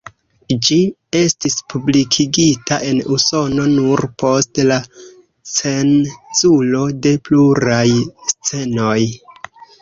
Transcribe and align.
Ĝi 0.67 0.75
estis 1.17 1.57
publikigita 1.73 2.79
en 2.91 3.01
Usono 3.15 3.65
nur 3.73 4.03
post 4.23 4.63
la 4.71 4.79
cenzuro 5.51 6.81
de 7.05 7.13
pluraj 7.29 7.85
scenoj. 8.33 8.99